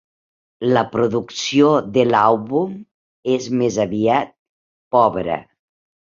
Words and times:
La 0.69 0.81
producció 0.93 1.67
de 1.97 2.05
l'àlbum 2.13 2.73
és 3.35 3.47
més 3.61 3.79
aviat 3.85 4.35
pobra. 4.99 5.39